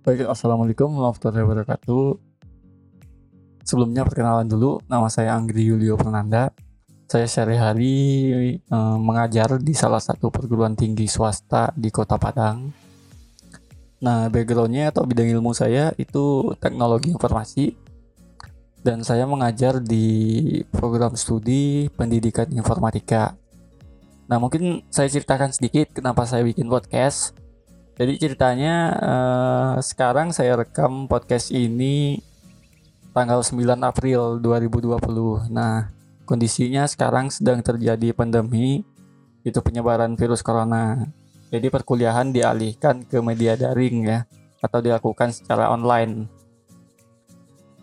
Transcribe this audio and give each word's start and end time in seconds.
Baik, 0.00 0.32
Assalamualaikum 0.32 0.96
warahmatullahi 0.96 1.44
wabarakatuh. 1.44 2.16
Sebelumnya 3.68 4.00
perkenalan 4.08 4.48
dulu, 4.48 4.80
nama 4.88 5.12
saya 5.12 5.36
Anggri 5.36 5.68
Yulio 5.68 6.00
Fernanda. 6.00 6.56
Saya 7.04 7.28
sehari-hari 7.28 7.92
eh, 8.56 8.96
mengajar 8.96 9.60
di 9.60 9.76
salah 9.76 10.00
satu 10.00 10.32
perguruan 10.32 10.72
tinggi 10.72 11.04
swasta 11.04 11.68
di 11.76 11.92
Kota 11.92 12.16
Padang. 12.16 12.72
Nah, 14.00 14.32
backgroundnya 14.32 14.88
atau 14.88 15.04
bidang 15.04 15.36
ilmu 15.36 15.52
saya 15.52 15.92
itu 16.00 16.56
teknologi 16.56 17.12
informasi 17.12 17.76
dan 18.80 19.04
saya 19.04 19.28
mengajar 19.28 19.84
di 19.84 20.48
program 20.72 21.12
studi 21.12 21.92
pendidikan 21.92 22.48
informatika. 22.56 23.36
Nah, 24.32 24.40
mungkin 24.40 24.80
saya 24.88 25.12
ceritakan 25.12 25.52
sedikit 25.52 25.92
kenapa 25.92 26.24
saya 26.24 26.40
bikin 26.40 26.72
podcast. 26.72 27.36
Jadi 28.00 28.16
ceritanya 28.16 28.96
eh, 28.96 29.74
sekarang 29.84 30.32
saya 30.32 30.56
rekam 30.56 31.04
podcast 31.04 31.52
ini 31.52 32.16
tanggal 33.12 33.44
9 33.44 33.60
April 33.76 34.40
2020. 34.40 35.52
Nah, 35.52 35.92
kondisinya 36.24 36.88
sekarang 36.88 37.28
sedang 37.28 37.60
terjadi 37.60 38.16
pandemi 38.16 38.80
itu 39.44 39.60
penyebaran 39.60 40.16
virus 40.16 40.40
corona. 40.40 41.12
Jadi 41.52 41.68
perkuliahan 41.68 42.32
dialihkan 42.32 43.04
ke 43.04 43.20
media 43.20 43.60
daring 43.60 44.08
ya 44.08 44.24
atau 44.64 44.80
dilakukan 44.80 45.36
secara 45.36 45.68
online. 45.68 46.24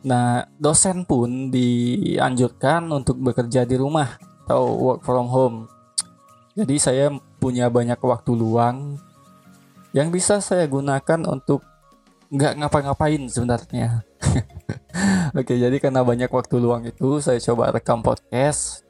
Nah, 0.02 0.50
dosen 0.58 1.06
pun 1.06 1.54
dianjurkan 1.54 2.90
untuk 2.90 3.22
bekerja 3.22 3.70
di 3.70 3.78
rumah 3.78 4.18
atau 4.50 4.66
work 4.82 5.06
from 5.06 5.30
home. 5.30 5.58
Jadi 6.58 6.82
saya 6.82 7.14
punya 7.38 7.70
banyak 7.70 8.02
waktu 8.02 8.34
luang 8.34 8.98
yang 9.92 10.12
bisa 10.12 10.40
saya 10.44 10.68
gunakan 10.68 11.24
untuk 11.28 11.64
nggak 12.32 12.64
ngapa-ngapain 12.64 13.24
sebenarnya. 13.28 14.04
Oke, 15.38 15.56
jadi 15.56 15.78
karena 15.80 16.04
banyak 16.04 16.32
waktu 16.32 16.56
luang 16.60 16.84
itu 16.88 17.24
saya 17.24 17.40
coba 17.40 17.72
rekam 17.72 18.04
podcast. 18.04 18.84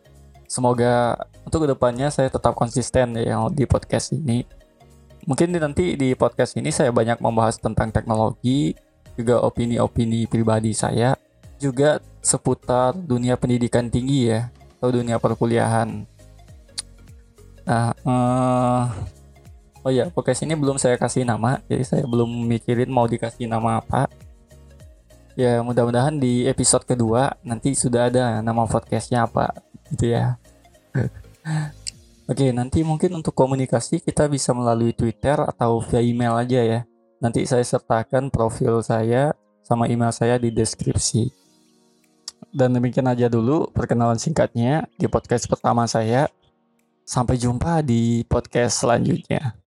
Semoga 0.48 1.20
untuk 1.44 1.68
ke 1.68 1.76
depannya 1.76 2.08
saya 2.08 2.32
tetap 2.32 2.56
konsisten 2.56 3.20
ya 3.20 3.36
di 3.52 3.68
podcast 3.68 4.16
ini 4.16 4.48
mungkin 5.28 5.52
nanti 5.60 6.00
di 6.00 6.16
podcast 6.16 6.56
ini 6.56 6.72
saya 6.72 6.90
banyak 6.96 7.20
membahas 7.20 7.60
tentang 7.60 7.92
teknologi, 7.92 8.72
juga 9.20 9.44
opini-opini 9.44 10.24
pribadi 10.26 10.72
saya, 10.72 11.20
juga 11.60 12.00
seputar 12.24 12.96
dunia 12.96 13.36
pendidikan 13.36 13.92
tinggi 13.92 14.32
ya, 14.32 14.48
atau 14.80 14.90
dunia 14.96 15.20
perkuliahan. 15.20 16.08
Nah, 17.68 17.92
eh, 17.92 18.84
oh 19.88 19.92
ya, 19.96 20.12
podcast 20.12 20.44
ini 20.44 20.52
belum 20.52 20.76
saya 20.76 21.00
kasih 21.00 21.24
nama, 21.24 21.64
jadi 21.72 21.80
saya 21.88 22.04
belum 22.04 22.28
mikirin 22.28 22.92
mau 22.92 23.08
dikasih 23.08 23.48
nama 23.48 23.80
apa. 23.80 24.12
Ya, 25.40 25.64
mudah-mudahan 25.64 26.20
di 26.20 26.44
episode 26.44 26.84
kedua 26.84 27.40
nanti 27.40 27.72
sudah 27.72 28.12
ada 28.12 28.44
nama 28.44 28.68
podcastnya 28.68 29.24
apa, 29.24 29.56
gitu 29.96 30.12
ya. 30.12 30.36
Oke, 32.28 32.52
nanti 32.52 32.84
mungkin 32.84 33.16
untuk 33.16 33.32
komunikasi 33.32 34.04
kita 34.04 34.28
bisa 34.28 34.52
melalui 34.52 34.92
Twitter 34.92 35.40
atau 35.40 35.80
via 35.80 36.04
email 36.04 36.36
aja 36.36 36.60
ya. 36.60 36.80
Nanti 37.24 37.48
saya 37.48 37.64
sertakan 37.64 38.28
profil 38.28 38.84
saya 38.84 39.32
sama 39.64 39.88
email 39.88 40.12
saya 40.12 40.36
di 40.36 40.52
deskripsi. 40.52 41.32
Dan 42.52 42.76
demikian 42.76 43.08
aja 43.08 43.32
dulu 43.32 43.72
perkenalan 43.72 44.20
singkatnya 44.20 44.84
di 45.00 45.08
podcast 45.08 45.48
pertama 45.48 45.88
saya. 45.88 46.28
Sampai 47.08 47.40
jumpa 47.40 47.80
di 47.88 48.28
podcast 48.28 48.84
selanjutnya. 48.84 49.67